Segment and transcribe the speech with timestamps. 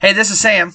[0.00, 0.72] Hey, this is Sam.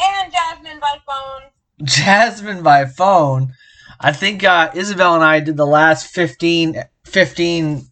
[0.00, 1.50] And Jasmine by phone.
[1.82, 3.52] Jasmine by phone.
[4.00, 7.86] I think uh, Isabel and I did the last 15, 15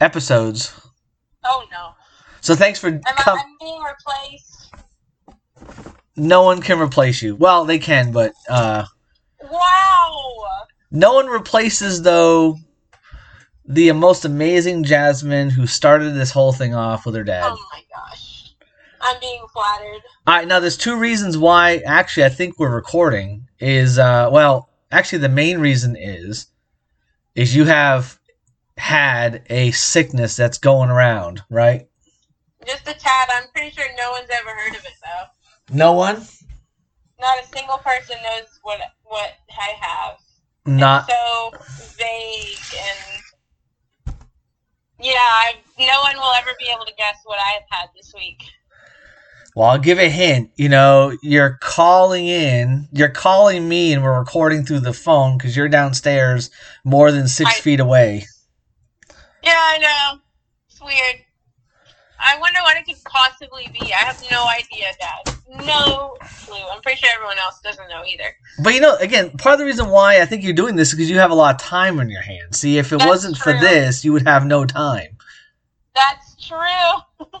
[0.00, 0.72] episodes.
[1.44, 1.90] Oh no.
[2.40, 4.74] So thanks for I'm, I'm being replaced.
[6.16, 7.36] no one can replace you.
[7.36, 8.84] Well, they can, but uh,
[9.48, 10.42] Wow.
[10.90, 12.56] no one replaces though
[13.64, 17.44] the most amazing Jasmine who started this whole thing off with her dad.
[17.52, 18.19] Oh my gosh.
[19.00, 20.02] I'm being flattered.
[20.26, 24.70] All right, now there's two reasons why actually I think we're recording is uh well,
[24.90, 26.46] actually the main reason is
[27.34, 28.18] is you have
[28.76, 31.88] had a sickness that's going around, right?
[32.66, 33.28] Just a tad.
[33.34, 35.74] I'm pretty sure no one's ever heard of it though.
[35.76, 36.26] No one?
[37.20, 40.16] Not a single person knows what what I have.
[40.66, 41.50] Not It's so
[41.96, 43.22] vague and
[45.02, 48.42] yeah, I, no one will ever be able to guess what I've had this week.
[49.56, 50.50] Well, I'll give a hint.
[50.56, 55.56] You know, you're calling in, you're calling me, and we're recording through the phone because
[55.56, 56.50] you're downstairs
[56.84, 58.26] more than six I- feet away.
[59.42, 60.20] Yeah, I know.
[60.68, 61.24] It's weird.
[62.18, 63.92] I wonder what it could possibly be.
[63.94, 65.34] I have no idea, Dad.
[65.66, 66.56] No clue.
[66.70, 68.36] I'm pretty sure everyone else doesn't know either.
[68.62, 70.94] But you know, again, part of the reason why I think you're doing this is
[70.94, 72.58] because you have a lot of time on your hands.
[72.58, 75.16] See, if it That's wasn't for this, you would have no time.
[75.94, 76.56] That's true.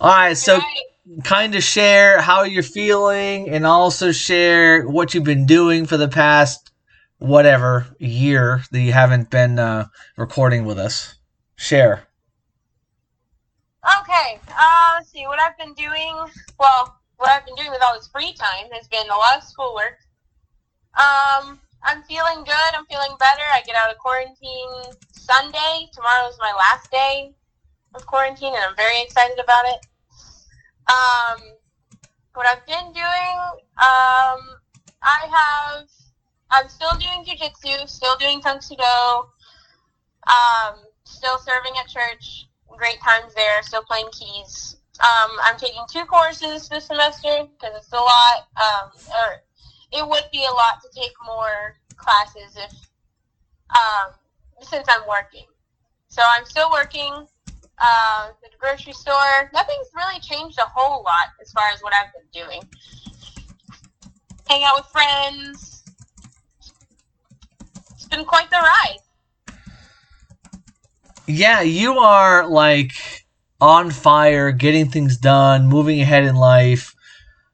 [0.00, 0.82] All right, so Right.
[1.24, 6.08] Kind of share how you're feeling and also share what you've been doing for the
[6.08, 6.70] past
[7.18, 11.14] whatever year that you haven't been uh, recording with us.
[11.56, 12.08] Share.
[14.00, 16.16] Okay, uh, let's see what I've been doing.
[16.58, 19.44] Well, what I've been doing with all this free time has been a lot of
[19.44, 19.98] schoolwork.
[20.94, 22.70] Um, I'm feeling good.
[22.74, 23.42] I'm feeling better.
[23.52, 25.88] I get out of quarantine Sunday.
[25.92, 27.34] Tomorrow is my last day
[27.94, 29.86] of quarantine, and I'm very excited about it.
[30.88, 31.40] Um,
[32.34, 33.38] what I've been doing,
[33.78, 34.40] um,
[35.02, 35.88] I have.
[36.50, 37.88] I'm still doing jujitsu.
[37.88, 38.74] Still doing kung fu.
[40.24, 42.46] Um, still serving at church
[42.76, 44.76] great times there, still playing keys.
[45.00, 49.42] Um, I'm taking two courses this semester because it's a lot, um, or
[49.92, 52.72] it would be a lot to take more classes if,
[53.70, 54.14] um,
[54.62, 55.46] since I'm working.
[56.08, 57.26] So I'm still working
[57.82, 59.50] uh, the grocery store.
[59.52, 62.62] Nothing's really changed a whole lot as far as what I've been doing.
[64.48, 65.84] Hang out with friends.
[67.94, 68.98] It's been quite the ride.
[71.26, 72.92] Yeah, you are like
[73.60, 76.94] on fire, getting things done, moving ahead in life,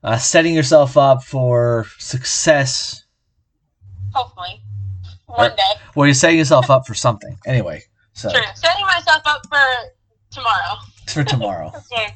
[0.03, 3.05] uh, setting yourself up for success.
[4.15, 4.63] Hopefully,
[5.27, 5.63] one Or- day.
[5.95, 7.39] Well, you're setting yourself up for something.
[7.47, 7.85] Anyway,
[8.15, 8.41] so True.
[8.55, 9.59] Setting myself up for
[10.31, 10.77] tomorrow.
[11.13, 11.73] for tomorrow.
[11.93, 12.15] Okay.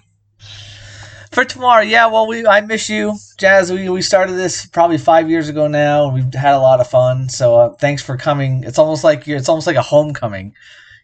[1.33, 2.06] For tomorrow, yeah.
[2.09, 3.73] Well, we I miss you, Jazz.
[3.73, 6.11] We we started this probably five years ago now.
[6.12, 7.31] We've had a lot of fun.
[7.31, 8.65] So uh, thanks for coming.
[8.65, 9.39] It's almost like you're.
[9.39, 10.53] It's almost like a homecoming.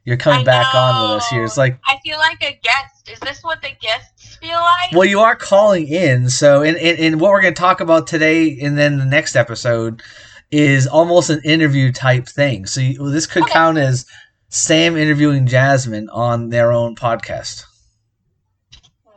[0.05, 1.45] You're coming I back on with us here.
[1.45, 3.11] It's like, I feel like a guest.
[3.11, 4.93] Is this what the guests feel like?
[4.93, 6.29] well, you are calling in.
[6.29, 9.35] So, and and, and what we're going to talk about today, and then the next
[9.35, 10.03] episode,
[10.51, 12.67] is almost an interview type thing.
[12.67, 13.53] So you, this could Okay.
[13.53, 14.05] count as
[14.49, 17.65] Sam interviewing Jasmine on their own podcast.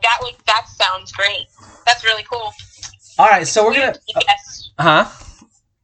[0.02, 1.46] That would that sounds great.
[1.86, 2.52] That's really cool.
[3.18, 4.72] All right, so we're gonna, to be a guest.
[4.78, 5.08] huh?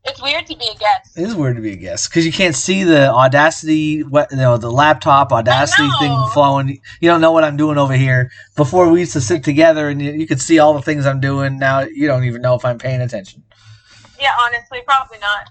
[0.04, 1.18] It's weird to be a guest.
[1.18, 4.38] It is weird to be a guest because you can't see the Audacity, what you
[4.38, 6.80] know, the laptop Audacity thing flowing.
[7.00, 8.30] You don't know what I'm doing over here.
[8.56, 11.20] Before we used to sit together and you, you could see all the things I'm
[11.20, 11.58] doing.
[11.58, 13.44] Now you don't even know if I'm paying attention.
[14.18, 15.48] Yeah, honestly, probably not.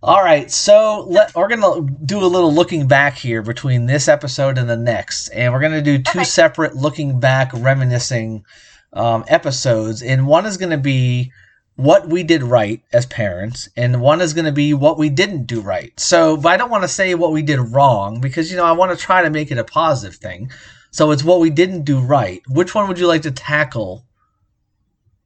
[0.00, 4.56] All right, so let, we're gonna do a little looking back here between this episode
[4.56, 6.24] and the next, and we're gonna do two Okay.
[6.24, 8.44] separate looking back, reminiscing
[8.92, 10.00] um, episodes.
[10.00, 11.32] And one is gonna be
[11.74, 15.60] what we did right as parents, and one is gonna be what we didn't do
[15.60, 15.98] right.
[15.98, 18.72] So, but I don't want to say what we did wrong because you know I
[18.72, 20.52] want to try to make it a positive thing.
[20.92, 22.40] So it's what we didn't do right.
[22.48, 24.06] Which one would you like to tackle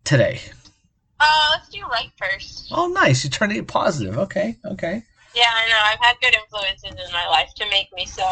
[0.05, 0.41] today?
[1.23, 2.69] Uh, let's do right first.
[2.73, 3.23] Oh, nice!
[3.23, 4.19] You turned it positive.
[4.19, 5.03] Okay, okay.
[5.35, 5.79] Yeah, I know.
[5.85, 8.27] I've had good influences in my life to make me so.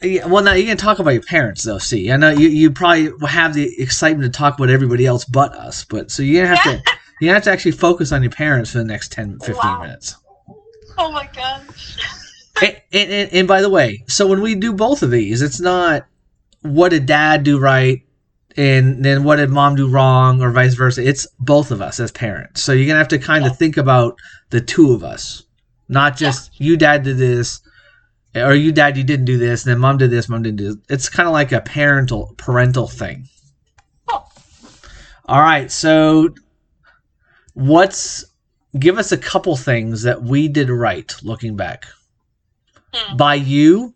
[0.00, 1.78] Yeah, well, now you can talk about your parents, though.
[1.78, 5.52] See, I know you, you probably have the excitement to talk about everybody else but
[5.52, 6.82] us, but so you have to
[7.20, 9.80] you have to actually focus on your parents for the next 10, 15 Wow.
[9.82, 10.16] minutes.
[10.96, 11.98] Oh my gosh.
[12.62, 15.58] And, and, and, and by the way, so when we do both of these, it's
[15.58, 16.06] not
[16.62, 18.02] what did dad do right
[18.56, 21.06] and then what did mom do wrong or vice versa.
[21.06, 22.62] It's both of us as parents.
[22.62, 23.56] So you're gonna have to kind of Yeah.
[23.56, 24.16] think about
[24.50, 25.42] the two of us,
[25.88, 27.60] not just you dad did this
[28.34, 30.74] or you dad you didn't do this and then mom did this, mom didn't do
[30.74, 30.76] this.
[30.88, 33.28] It's kind of like a parental parental thing.
[35.26, 36.28] All right, so
[37.54, 38.24] what's
[38.78, 41.86] give us a couple things that we did right looking back
[42.92, 43.16] Hmm.
[43.16, 43.93] by you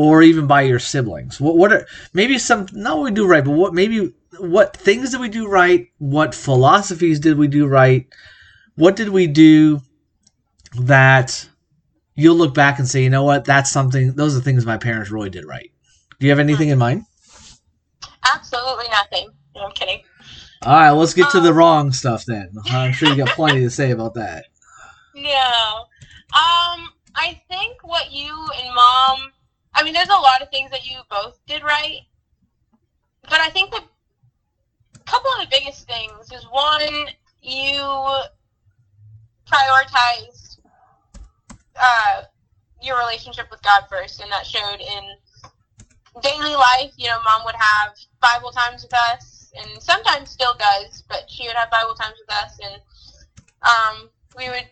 [0.00, 1.38] or even by your siblings.
[1.38, 5.10] What what are maybe some not what we do right, but what maybe what things
[5.10, 5.88] did we do right?
[5.98, 8.06] What philosophies did we do right?
[8.76, 9.82] What did we do
[10.80, 11.46] that
[12.14, 15.10] you'll look back and say, you know what, that's something those are things my parents
[15.10, 15.70] really did right.
[16.18, 17.04] Do you have anything in mind?
[18.34, 19.28] Absolutely nothing.
[19.54, 20.00] No, I'm kidding.
[20.62, 22.50] All right, let's get to the Um, wrong stuff then.
[22.70, 24.46] I'm sure you got plenty to say about that.
[25.14, 25.84] No.
[26.32, 29.32] Um, I think what you and mom,
[29.74, 32.00] I mean, there's a lot of things that you both did right.
[33.22, 33.82] But I think the
[35.06, 37.08] couple of the biggest things is one,
[37.42, 37.80] you
[39.46, 40.58] prioritized
[41.80, 42.22] uh,
[42.82, 46.92] your relationship with God first, and that showed in daily life.
[46.96, 51.46] You know, mom would have Bible times with us, and sometimes still does, but she
[51.46, 52.82] would have Bible times with us, and
[53.62, 54.68] um, we would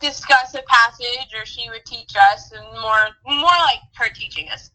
[0.00, 4.70] discuss a passage or she would teach us and more more like her teaching us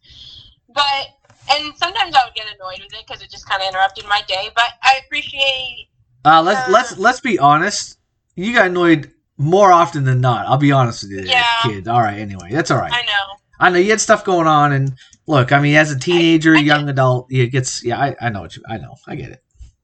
[0.74, 1.06] but
[1.50, 4.20] and sometimes i would get annoyed with it because it just kind of interrupted my
[4.28, 5.88] day but i appreciate
[6.24, 7.98] Uh, let's let's let's be honest.
[8.34, 10.46] You got annoyed more often than not.
[10.46, 11.44] I'll be honest with you, Yeah.
[11.62, 11.86] kid.
[11.88, 12.92] All right, anyway, that's all right.
[12.92, 13.24] i know
[13.60, 14.92] I know you had stuff going on, and
[15.26, 17.82] look, I mean, as a teenager, I get- young adult, it gets.
[17.84, 18.62] Yeah, I, I know what you.
[18.68, 19.42] I know, I get it.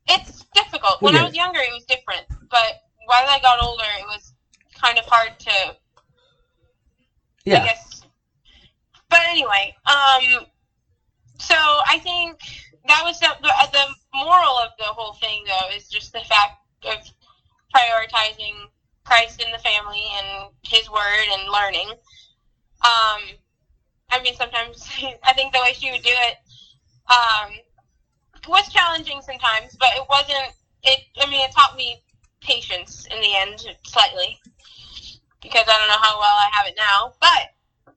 [0.08, 1.36] it's difficult We when i was it.
[1.36, 2.70] younger it was different but
[3.06, 4.31] while i got older it was
[4.82, 5.76] kind of hard to
[7.44, 7.62] Yeah.
[7.62, 8.02] I guess.
[9.08, 10.46] But anyway, um,
[11.38, 12.38] so I think
[12.86, 13.84] that was the, the the
[14.14, 16.98] moral of the whole thing, though, is just the fact of
[17.74, 18.68] prioritizing
[19.04, 21.90] Christ in the family and His Word and learning.
[22.82, 23.20] Um,
[24.10, 24.88] I mean, sometimes
[25.24, 26.36] I think the way she would do it
[27.10, 27.52] um,
[28.48, 30.54] was challenging sometimes, but it wasn't.
[30.84, 31.00] It.
[31.20, 32.02] I mean, it taught me
[32.40, 34.38] patience in the end, slightly
[35.42, 37.94] because I don't know how well I have it now, but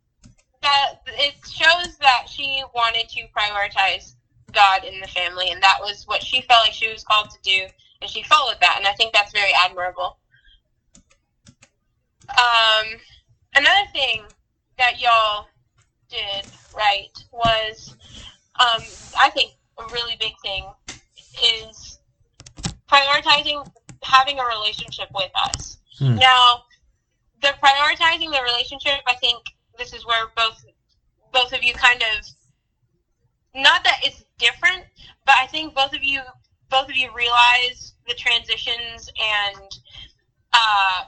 [0.61, 4.15] that it shows that she wanted to prioritize
[4.51, 7.37] God in the family, and that was what she felt like she was called to
[7.43, 7.67] do,
[8.01, 10.17] and she followed that, and I think that's very admirable.
[12.29, 12.85] Um,
[13.55, 14.23] another thing
[14.77, 15.47] that y'all
[16.09, 17.95] did right was,
[18.59, 18.81] um,
[19.19, 20.65] I think a really big thing
[21.67, 21.99] is
[22.89, 23.69] prioritizing
[24.01, 25.77] having a relationship with us.
[25.97, 26.15] Hmm.
[26.15, 26.63] Now,
[27.45, 29.43] the prioritizing the relationship, I think
[29.77, 30.65] this is where both
[31.31, 32.25] both of you kind of
[33.53, 34.83] not that it's different,
[35.25, 36.21] but I think both of you
[36.69, 39.71] both of you realize the transitions and
[40.53, 41.03] uh,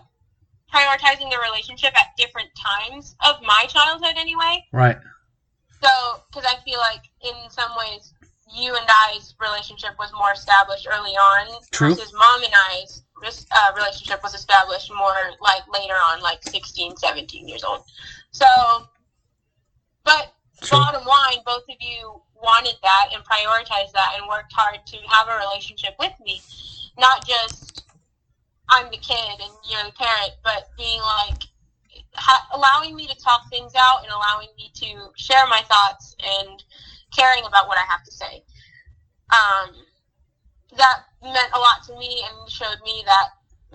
[0.71, 4.63] prioritizing the relationship at different times of my childhood anyway.
[4.71, 4.97] right.
[5.81, 8.13] So, because I feel like in some ways,
[8.53, 11.89] you and I's relationship was more established early on, True.
[11.89, 16.95] versus mom and I's this, uh, relationship was established more like later on, like 16,
[16.97, 17.83] 17 years old.
[18.31, 18.45] So,
[20.03, 20.77] but True.
[20.77, 25.27] bottom line, both of you wanted that and prioritized that and worked hard to have
[25.27, 26.41] a relationship with me,
[26.97, 27.83] not just
[28.69, 31.43] I'm the kid and you're the parent, but being like
[32.15, 36.63] ha- allowing me to talk things out and allowing me to share my thoughts and
[37.15, 38.43] caring about what I have to say.
[39.31, 39.75] Um,
[40.75, 43.29] that meant a lot to me and showed me that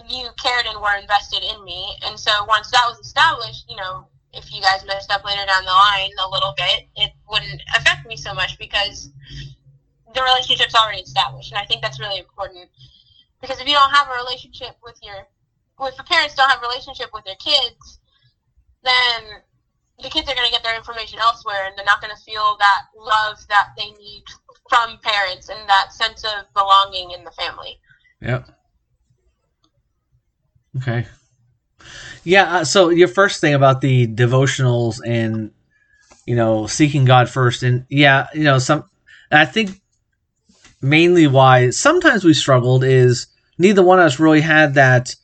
[0.09, 1.97] you cared and were invested in me.
[2.05, 5.65] And so once that was established, you know, if you guys messed up later down
[5.65, 9.11] the line a little bit, it wouldn't affect me so much because
[10.15, 11.53] the relationship's already established.
[11.53, 12.69] And I think that's really important
[13.41, 15.27] because if you don't have a relationship with your,
[15.81, 18.01] if the parents don't have a relationship with their kids,
[18.85, 19.43] then
[20.03, 22.57] the kids are going to get their information elsewhere and they're not going to feel
[22.59, 24.25] that love that they need
[24.73, 27.79] from parents and that sense of belonging in the family.
[28.23, 28.49] Yep.
[30.79, 31.07] Okay.
[32.25, 32.57] Yeah.
[32.57, 35.51] Uh, so your first thing about the devotionals and
[36.27, 38.85] you know seeking God first, and yeah, you know some.
[39.31, 39.81] I think
[40.81, 43.27] mainly why sometimes we struggled is
[43.59, 45.15] neither one of us really had that.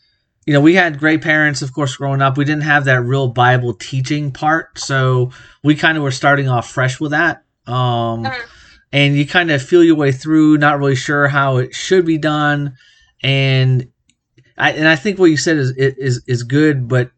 [0.46, 2.38] You know, we had great parents, of course, growing up.
[2.38, 5.30] We didn't have that real Bible teaching part, so
[5.62, 7.44] we kind of were starting off fresh with that.
[7.66, 8.57] Um, Mhm.
[8.92, 12.18] And you kind of feel your way through, not really sure how it should be
[12.18, 12.76] done,
[13.22, 13.88] and
[14.56, 17.10] I and I think what you said is is is good, but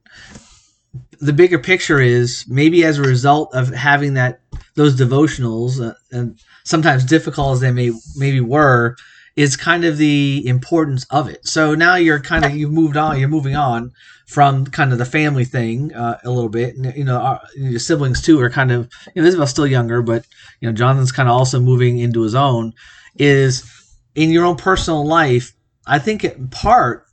[1.20, 4.40] the bigger picture is maybe as a result of having that
[4.74, 8.96] those devotionals uh, and sometimes difficult as they may maybe were
[9.36, 11.46] is kind of the importance of it.
[11.46, 13.92] So now you're kind of you've moved on, you're moving on
[14.30, 16.76] from kind of the family thing uh, a little bit.
[16.76, 20.02] And, you know, our, your siblings too are kind of you know, Isabel's still younger,
[20.02, 20.24] but
[20.60, 22.72] you know Jonathan's kind of also moving into his own.
[23.16, 23.64] Is
[24.14, 25.52] in your own personal life,
[25.84, 27.06] I think in part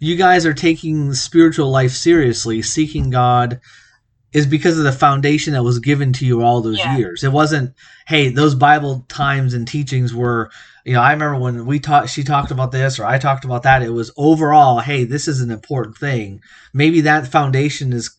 [0.00, 3.60] you guys are taking spiritual life seriously, seeking God
[4.32, 6.96] is because of the foundation that was given to you all those Yeah.
[6.96, 7.24] years.
[7.24, 7.74] It wasn't,
[8.06, 10.50] hey, those Bible times and teachings were,
[10.84, 13.62] you know, I remember when we talked, she talked about this or I talked about
[13.62, 13.82] that.
[13.82, 16.40] It was overall, hey, this is an important thing.
[16.74, 18.10] Maybe that foundation is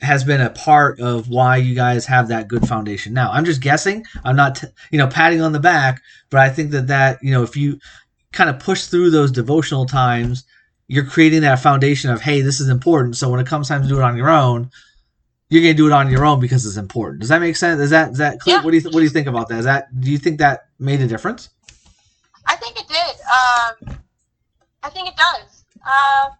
[0.00, 3.30] has been a part of why you guys have that good foundation now.
[3.30, 4.04] I'm just guessing.
[4.24, 7.30] I'm not, t- you know, patting on the back, but I think that that, you
[7.30, 7.78] know, if you
[8.32, 10.42] kind of push through those devotional times,
[10.88, 13.16] you're creating that foundation of, hey, this is important.
[13.16, 14.72] So when it comes time to do it on your own,
[15.52, 17.20] you're gonna do it on your own because it's important.
[17.20, 17.78] Does that make sense?
[17.78, 18.56] Is that is that clear?
[18.56, 18.62] Yeah.
[18.64, 19.58] What do you th- what do you think about that?
[19.58, 21.50] Is that do you think that made a difference?
[22.46, 23.88] I think it did.
[23.90, 23.98] Um,
[24.82, 25.64] I think it does.
[25.86, 26.30] Uh,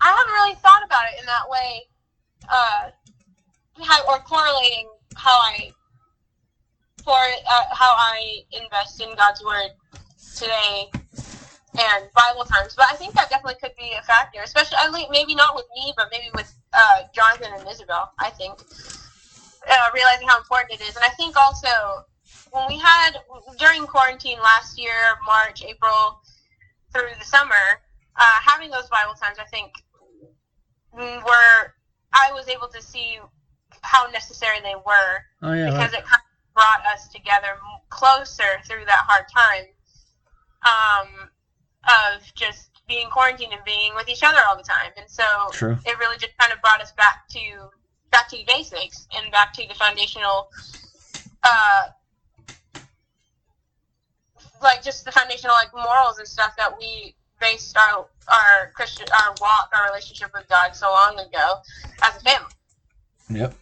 [0.00, 1.82] I haven't really thought about it in that way,
[2.50, 2.90] uh,
[3.84, 5.72] how, or correlating how I
[7.04, 9.70] for uh, how I invest in God's word
[10.36, 10.90] today
[11.78, 12.74] and Bible times.
[12.74, 15.66] But I think that definitely could be a factor, especially I think maybe not with
[15.74, 18.10] me, but maybe with uh, Jonathan and Isabel.
[18.18, 18.58] I think
[19.70, 22.04] uh, realizing how important it is, and I think also
[22.50, 23.12] when we had
[23.58, 24.92] during quarantine last year,
[25.26, 26.20] March, April,
[26.92, 27.80] through the summer,
[28.16, 29.72] uh, having those Bible times, I think
[30.92, 31.74] were
[32.14, 33.18] I was able to see
[33.82, 37.56] how necessary they were Oh yeah, because it kind of brought us together
[37.90, 39.66] closer through that hard time
[40.64, 41.30] um,
[41.84, 45.78] of just being quarantined and being with each other all the time, and so true.
[45.86, 47.70] it really just kind of brought us back to
[48.10, 50.48] back to the basics and back to the foundational
[51.44, 51.88] uh
[54.62, 59.34] like just the foundational like morals and stuff that we based our our christian our
[59.40, 61.54] walk our relationship with god so long ago
[62.02, 62.48] as a family
[63.30, 63.54] Yep.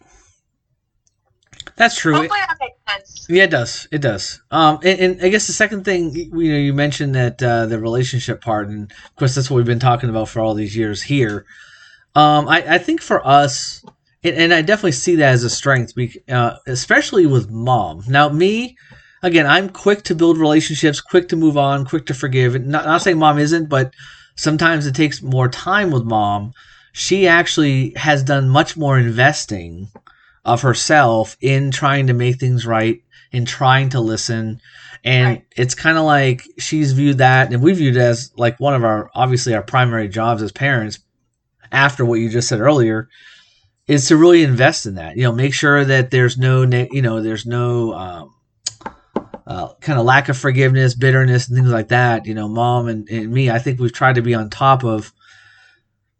[1.77, 2.15] That's true.
[2.15, 3.87] hopefully that makes sense Yeah, it does.
[3.91, 4.41] It does.
[4.51, 7.79] Um, and, and I guess the second thing, you know, you mentioned that uh, the
[7.79, 11.03] relationship part, and of course that's what we've been talking about for all these years
[11.03, 11.45] here.
[12.15, 13.85] Um, I, I think for us,
[14.23, 18.03] and, and I definitely see that as a strength, bec- uh, especially with mom.
[18.07, 18.75] Now, me,
[19.21, 22.59] again, I'm quick to build relationships, quick to move on, quick to forgive.
[22.65, 23.93] Not, not saying mom isn't, but
[24.35, 26.53] sometimes it takes more time with mom.
[26.91, 29.89] She actually has done much more investing
[30.47, 34.59] of herself in trying to make things right, in trying to listen.
[35.03, 35.45] And Right.
[35.55, 38.83] it's kind of like she's viewed that, and we viewed it as like one of
[38.83, 40.99] our obviously our primary jobs as parents.
[41.71, 43.09] After what you just said earlier,
[43.87, 45.17] is to really invest in that.
[45.17, 48.33] You know, make sure that there's no, you know, there's no um,
[49.45, 52.25] uh, kind of lack of forgiveness, bitterness, and things like that.
[52.25, 55.11] You know, mom and, and me, I think we've tried to be on top of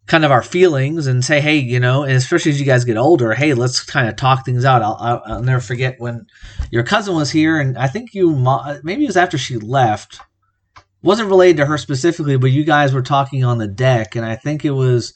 [0.08, 2.96] kind of our feelings and say, hey, you know, and especially as you guys get
[2.96, 4.82] older, hey, let's kind of talk things out.
[4.82, 6.26] I'll, I'll, I'll never forget when
[6.70, 8.34] your cousin was here, and I think you,
[8.82, 10.20] maybe it was after she left.
[11.02, 14.34] wasn't related to her specifically, but you guys were talking on the deck, and I
[14.34, 15.12] think it was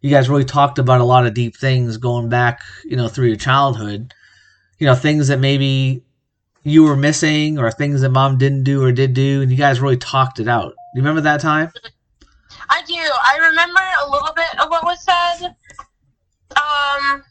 [0.00, 3.26] you guys really talked about a lot of deep things going back, you know, through
[3.26, 4.14] your childhood.
[4.78, 6.04] You know, things that maybe
[6.62, 9.80] you were missing or things that mom didn't do or did do, and you guys
[9.80, 10.74] really talked it out.
[10.94, 11.72] You remember that time?
[12.70, 15.54] I do i remember a little bit of what was said
[16.56, 17.22] um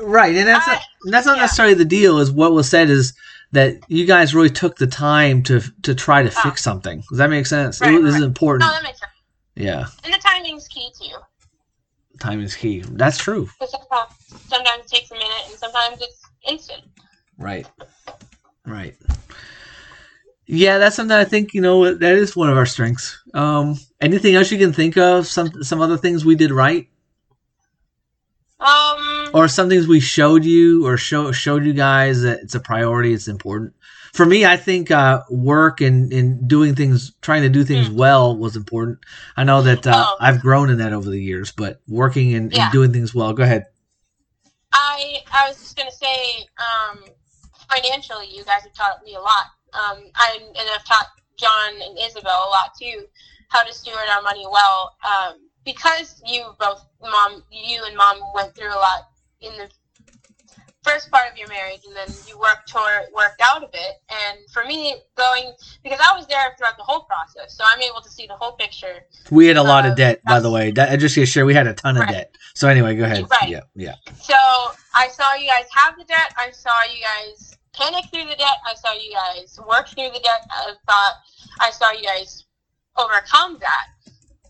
[0.00, 1.42] Right, and that's not, that's not yeah.
[1.42, 2.18] necessarily the deal.
[2.18, 3.12] Is what was said is
[3.52, 6.40] that you guys really took the time to to try to Oh.
[6.42, 7.02] fix something.
[7.10, 7.82] Does that make sense?
[7.82, 8.62] Right, it, this is important.
[8.66, 9.12] no that makes sense
[9.56, 11.16] Yeah, and the timing's key too
[12.18, 12.82] time is key.
[12.92, 13.48] That's true.
[13.66, 14.10] sometimes,
[14.48, 16.82] sometimes it takes a minute and sometimes it's instant
[17.36, 17.66] Right,
[18.64, 18.96] right.
[20.46, 23.18] Yeah, that's something I think you know that is one of our strengths.
[23.32, 25.26] Um, anything else you can think of?
[25.26, 26.88] Some some other things we did right,
[28.60, 32.60] um or some things we showed you or show showed you guys that it's a
[32.60, 33.12] priority.
[33.12, 33.74] It's important.
[34.12, 37.96] For me, I think uh, work and, and doing things, trying to do things Hmm.
[37.96, 38.98] well was important.
[39.36, 40.16] I know that uh, Oh.
[40.20, 43.32] I've grown in that over the years, but working and, and doing things well.
[43.32, 43.66] Go ahead.
[44.72, 47.00] I I was just gonna say, um,
[47.68, 49.46] financially, you guys have taught me a lot.
[49.74, 53.06] Um, I and I've taught John and Isabel a lot too,
[53.48, 54.96] how to steward our money well.
[55.04, 59.08] Um, because you both, mom, you and mom went through a lot
[59.40, 59.70] in the
[60.82, 63.94] first part of your marriage, and then you worked toward worked out of it.
[64.10, 65.52] And for me, going
[65.82, 68.52] because I was there throughout the whole process, so I'm able to see the whole
[68.52, 69.06] picture.
[69.30, 70.70] We had a lot of debt, by the way.
[70.70, 72.10] That, I just to share, we had a ton of Right.
[72.10, 72.36] debt.
[72.54, 73.24] So anyway, go ahead.
[73.30, 73.48] Right.
[73.48, 73.94] Yeah, yeah.
[74.20, 74.34] So
[74.94, 76.32] I saw you guys have the debt.
[76.36, 78.58] I saw you guys panic through the debt.
[78.66, 80.46] I saw you guys work through the debt.
[80.50, 81.14] I thought
[81.60, 82.44] I saw you guys
[82.96, 83.86] overcome that.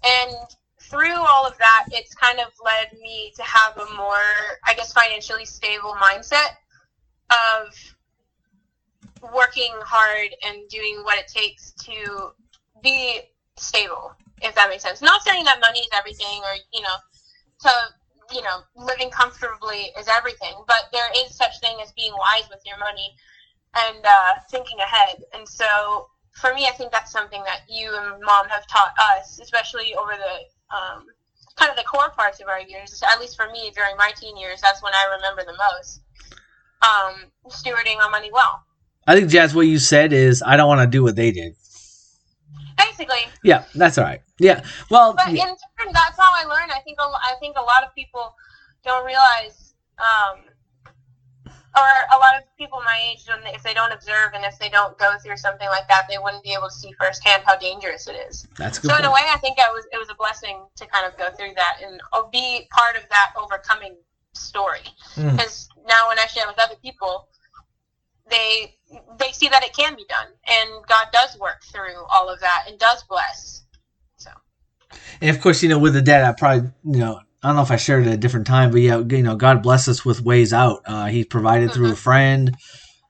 [0.04, 0.34] And
[0.80, 4.20] through all of that, it's kind of led me to have a more,
[4.66, 6.56] I guess, financially stable mindset
[7.30, 7.74] of
[9.34, 12.32] working hard and doing what it takes to
[12.82, 13.20] be
[13.56, 14.12] stable,
[14.42, 15.00] if that makes sense.
[15.00, 16.96] Not saying that money is everything or, you know,
[17.60, 17.70] to,
[18.32, 22.60] you know, living comfortably is everything, but there is such thing as being wise with
[22.64, 23.14] your money
[23.74, 25.22] and uh, thinking ahead.
[25.34, 29.38] And so for me, I think that's something that you and mom have taught us,
[29.40, 31.06] especially over the um,
[31.56, 33.02] kind of the core parts of our years.
[33.12, 36.00] At least for me, during my teen years, that's when I remember the most.
[36.82, 38.62] Um, stewarding our money well.
[39.06, 41.54] I think Jazz, what you said is I don't want to do what they did.
[42.76, 43.26] Basically.
[43.42, 44.20] Yeah, that's all right.
[44.38, 44.64] Yeah.
[44.90, 45.42] Well, but yeah.
[45.42, 46.72] in turn, that's how I learned.
[46.72, 48.34] I think a, I think a lot of people
[48.84, 50.40] don't realize, um,
[51.46, 54.96] or a lot of people my age, if they don't observe and if they don't
[54.98, 58.16] go through something like that, they wouldn't be able to see firsthand how dangerous it
[58.28, 58.46] is.
[58.56, 58.88] That's good.
[58.88, 59.04] So point.
[59.04, 61.30] in a way, I think it was it was a blessing to kind of go
[61.36, 62.00] through that and
[62.30, 63.96] be part of that overcoming
[64.34, 64.86] story.
[65.16, 65.32] Mm.
[65.32, 67.28] Because now when I share with other people,
[68.30, 68.76] they
[69.18, 72.64] they see that it can be done, and God does work through all of that
[72.68, 73.64] and does bless.
[74.16, 74.30] So.
[75.20, 77.62] And of course, you know, with the debt, I probably, you know, I don't know
[77.62, 80.04] if I shared it at a different time, but yeah, you know, God bless us
[80.04, 80.80] with ways out.
[80.86, 81.98] Uh, he provided through a Mhm.
[81.98, 82.56] friend.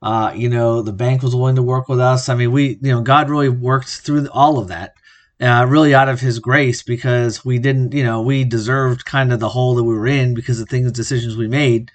[0.01, 2.29] Uh, you know, the bank was willing to work with us.
[2.29, 4.93] I mean, we, you know, God really worked through all of that,
[5.41, 9.39] uh, really out of His grace because we didn't, you know, we deserved kind of
[9.39, 11.91] the hole that we were in because of things, decisions we made.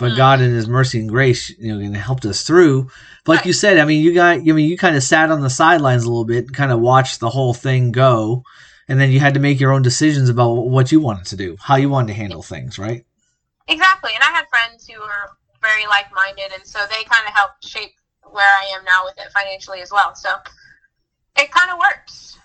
[0.00, 0.16] But Mhm.
[0.16, 2.90] God, in His mercy and grace, you know, helped us through.
[3.24, 5.42] But like you said, I mean, you got, I mean, you kind of sat on
[5.42, 8.42] the sidelines a little bit and kind of watched the whole thing go
[8.90, 11.56] and then you had to make your own decisions about what you wanted to do,
[11.60, 13.06] how you wanted to handle things, right?
[13.68, 15.30] Exactly, and I had friends who were
[15.62, 17.92] very like-minded, and so they kind of helped shape
[18.24, 20.16] where I am now with it financially as well.
[20.16, 20.30] So
[21.36, 22.36] it kind of works.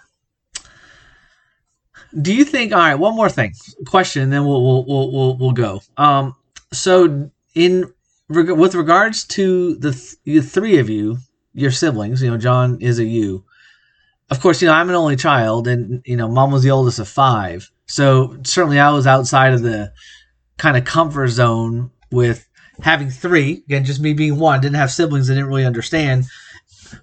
[2.22, 2.74] Do you think?
[2.74, 3.54] All right, one more thing,
[3.88, 5.82] question, and then we'll we'll we'll we'll, we'll go.
[5.98, 6.36] Um,
[6.72, 7.92] so in
[8.30, 11.18] reg- with regards to the th- the three of you,
[11.54, 13.46] your siblings, you know, John is a you.
[14.30, 17.00] Of course, you know I'm an only child, and you know, mom was the oldest
[17.00, 17.70] of five.
[17.88, 19.92] So certainly, I was outside of the
[20.58, 22.48] kind of comfort zone with
[22.82, 23.64] having three.
[23.68, 26.26] Again, just me being one, didn't have siblings, I didn't really understand.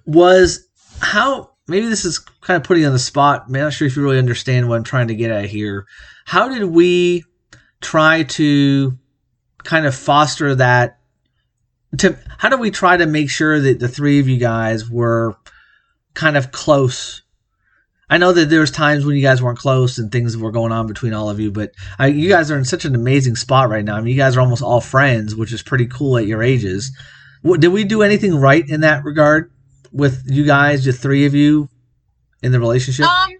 [0.05, 0.67] Was
[0.99, 3.45] how maybe this is kind of putting you on the spot.
[3.47, 5.85] I'm not sure if you really understand what I'm trying to get at here.
[6.25, 7.23] How did we
[7.81, 8.97] try to
[9.63, 10.99] kind of foster that?
[11.99, 15.35] To how do we try to make sure that the three of you guys were
[16.13, 17.21] kind of close?
[18.09, 20.71] I know that there was times when you guys weren't close and things were going
[20.71, 23.69] on between all of you, but uh, you guys are in such an amazing spot
[23.69, 23.95] right now.
[23.95, 26.91] I mean, you guys are almost all friends, which is pretty cool at your ages.
[27.41, 29.51] What, did we do anything right in that regard
[29.91, 31.69] with you guys, the three of you,
[32.41, 33.05] in the relationship?
[33.05, 33.31] Um,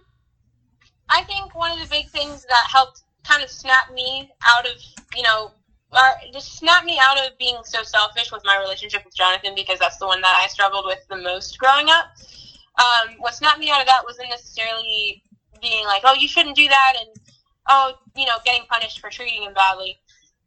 [1.08, 4.72] I think one of the big things that helped kind of snap me out of,
[5.14, 5.52] you know,
[5.94, 9.78] or just snap me out of being so selfish with my relationship with Jonathan because
[9.78, 12.06] that's the one that I struggled with the most growing up.
[12.78, 15.22] Um, what snapped me out of that wasn't necessarily
[15.62, 17.08] being like, oh, you shouldn't do that, and
[17.68, 19.98] oh, you know, getting punished for treating him badly.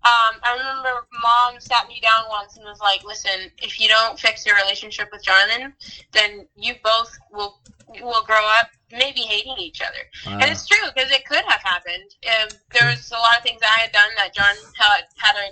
[0.03, 4.19] Um, I remember mom sat me down once and was like, listen, if you don't
[4.19, 5.73] fix your relationship with Jonathan,
[6.13, 7.61] then you both will
[8.01, 10.03] will grow up maybe hating each other.
[10.25, 12.15] Uh, And it's true because it could have happened.
[12.25, 15.51] Um, there was a lot of things I had done that John had had a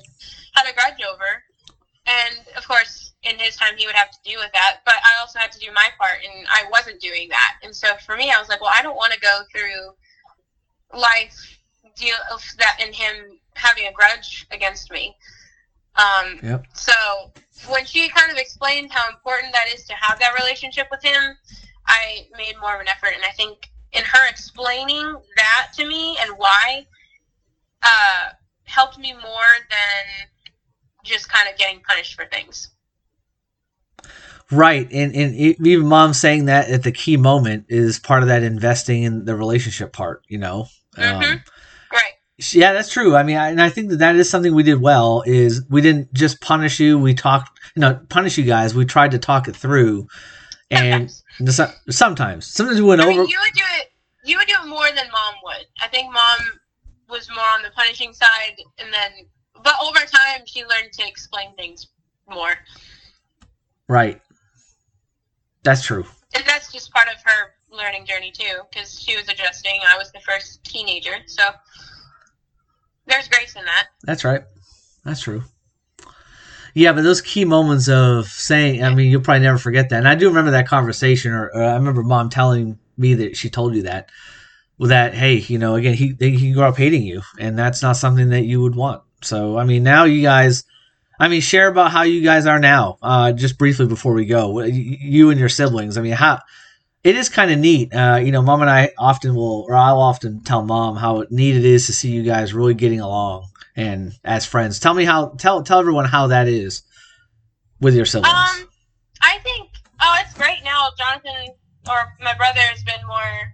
[0.56, 1.44] had a grudge over,
[2.08, 4.78] and of course, in his time, he would have to deal with that.
[4.86, 7.56] But I also had to do my part, and I wasn't doing that.
[7.64, 9.96] And so for me, I was like, well, I don't want to go through
[10.98, 11.60] life
[11.96, 15.16] deal of that and him having a grudge against me.
[15.96, 16.66] Um, Yep.
[16.74, 16.94] So
[17.70, 21.38] when she kind of explained how important that is to have that relationship with him,
[21.88, 26.18] I made more of an effort, and I think in her explaining that to me
[26.22, 26.86] and why
[27.84, 28.30] uh,
[28.66, 30.28] helped me more than
[31.04, 32.70] just kind of getting punished for things.
[34.52, 38.44] Right, and and even mom saying that at the key moment is part of that
[38.44, 40.22] investing in the relationship part.
[40.28, 40.68] You know,
[40.98, 41.44] um, Mhm.
[41.92, 42.14] Right.
[42.52, 43.16] yeah, that's true.
[43.16, 45.24] I mean, I, and I think that that is something we did well.
[45.26, 47.00] Is we didn't just punish you.
[47.00, 48.76] We talked, you know, punish you guys.
[48.76, 50.08] We tried to talk it through,
[50.72, 51.76] and Sometimes.
[51.90, 53.12] sometimes, sometimes we went I over.
[53.22, 53.88] mean, you would do it.
[54.24, 55.66] You would do it more than mom would.
[55.82, 56.40] I think mom
[57.10, 59.12] was more on the punishing side, and then,
[59.64, 61.88] but over time, she learned to explain things
[62.28, 62.56] more,
[63.88, 64.20] right,
[65.62, 66.06] that's true.
[66.34, 69.80] and that's just part of her learning journey too, because she was adjusting.
[69.88, 71.44] I was the first teenager, so
[73.06, 73.88] there's grace in that.
[74.04, 74.42] That's right.
[75.04, 75.44] That's true.
[76.78, 79.98] Yeah, but those key moments of saying, I mean, you'll probably never forget that.
[79.98, 83.50] And I do remember that conversation, or, or I remember mom telling me that she
[83.50, 84.10] told you that,
[84.80, 88.30] that, hey, you know, again, he he grew up hating you, and that's not something
[88.32, 89.02] that you would want.
[89.24, 90.66] So, I mean, now you guys,
[91.18, 94.62] I mean, share about how you guys are now, uh, just briefly before we go.
[94.62, 95.98] You and your siblings.
[95.98, 96.42] I mean, how
[97.06, 97.96] it is kind of neat.
[97.96, 101.56] Uh, you know, mom and I often will, or I'll often tell mom how neat
[101.56, 104.80] it is to see you guys really getting along and as friends.
[104.80, 105.30] Tell me how.
[105.38, 106.84] Tell tell everyone how that is
[107.80, 108.34] with your siblings.
[108.34, 108.70] Um,
[109.22, 109.70] I think
[110.02, 110.90] oh, it's great now.
[110.98, 111.56] Jonathan
[111.90, 113.54] or my brother has been more.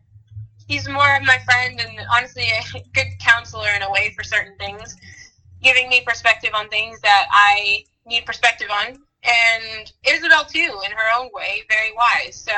[0.68, 4.56] He's more of my friend and honestly a good counselor in a way for certain
[4.58, 4.96] things,
[5.62, 8.98] giving me perspective on things that I need perspective on.
[9.24, 12.36] And Isabel too, in her own way, very wise.
[12.36, 12.54] So,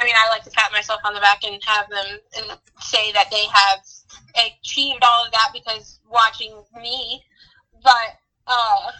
[0.00, 3.12] I mean, I like to pat myself on the back and have them and say
[3.12, 3.80] that they have
[4.36, 7.22] achieved all of that because watching me.
[7.82, 8.90] But uh,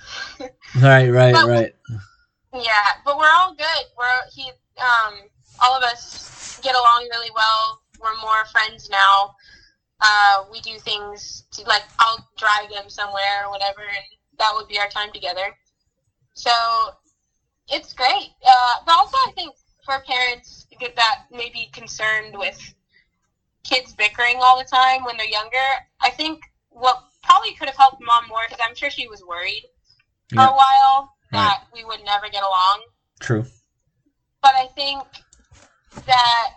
[0.80, 1.72] right, right, but- right.
[2.54, 3.84] yeah, but we're all good.
[3.96, 5.14] We're he um
[5.62, 7.80] all of us get along really well.
[8.00, 9.34] We're more friends now.
[10.00, 14.04] Uh, we do things to like I'll drive them somewhere or whatever, and
[14.38, 15.54] that would be our time together.
[16.34, 16.50] So
[17.68, 18.30] it's great.
[18.44, 22.58] Uh, but also, I think for parents get that maybe concerned with
[23.64, 25.68] kids bickering all the time when they're younger,
[26.00, 29.64] I think what probably could have helped mom more because I'm sure she was worried
[30.30, 30.48] for Yeah.
[30.48, 32.84] a while that we would never get along.
[33.20, 33.46] True.
[34.42, 35.02] But I think
[36.06, 36.54] that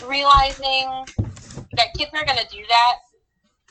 [0.00, 1.04] realizing
[1.72, 2.94] that kids are going to do that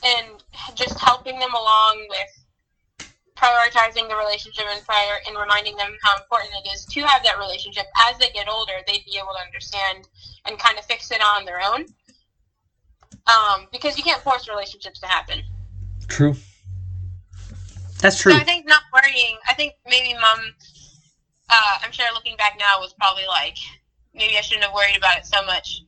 [0.04, 0.42] and
[0.74, 2.28] just helping them along with
[3.34, 7.38] prioritizing the relationship and prior and reminding them how important it is to have that
[7.38, 10.08] relationship as they get older they'd be able to understand
[10.44, 11.86] and kind of fix it on their own
[13.28, 15.42] um, because you can't force relationships to happen
[16.08, 16.34] True.
[18.00, 18.32] That's true.
[18.32, 19.36] So I think not worrying.
[19.48, 20.38] I think maybe mom.
[21.50, 23.56] Uh, I'm sure looking back now was probably like
[24.14, 25.82] maybe I shouldn't have worried about it so much.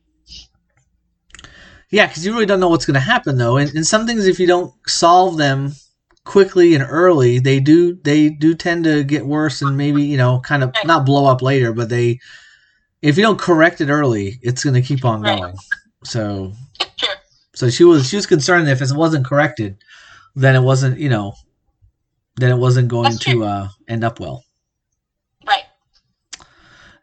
[1.89, 4.27] Yeah, because you really don't know what's going to happen though, and, and some things
[4.27, 5.73] if you don't solve them
[6.23, 10.39] quickly and early, they do they do tend to get worse and maybe you know
[10.39, 12.19] kind of not blow up later, but they
[13.01, 15.37] if you don't correct it early, it's going to keep on Right.
[15.37, 15.55] going.
[16.03, 16.53] So
[16.97, 17.09] True.
[17.61, 19.77] So she was she was concerned that if it wasn't corrected,
[20.35, 21.35] then it wasn't you know
[22.37, 24.43] then it wasn't going to uh, end up well.
[25.45, 25.65] Right.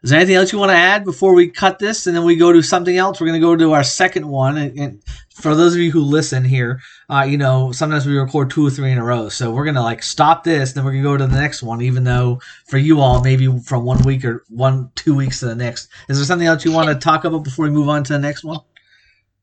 [0.03, 2.35] Is there anything else you want to add before we cut this and then we
[2.35, 3.21] go to something else?
[3.21, 4.57] We're going to go to our second one.
[4.57, 8.49] And, and for those of you who listen here, uh, you know, sometimes we record
[8.49, 9.29] two or three in a row.
[9.29, 11.63] So we're going to like stop this, then we're going to go to the next
[11.63, 15.45] one, even though for you all, maybe from one week or one, two weeks to
[15.45, 15.87] the next.
[16.09, 18.19] Is there something else you want to talk about before we move on to the
[18.19, 18.59] next one?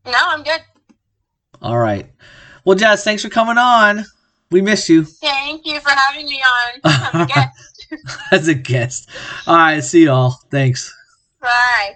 [0.04, 0.60] No, I'm good.
[1.66, 2.08] All right.
[2.64, 4.04] Well, Jazz, thanks for coming on.
[4.50, 6.80] We missed you Thank you for having me on.
[6.84, 7.86] I'm a guest.
[8.30, 9.10] as a guest.
[9.46, 9.82] All right.
[9.82, 10.36] See y'all.
[10.50, 10.94] Thanks.
[11.40, 11.94] Bye.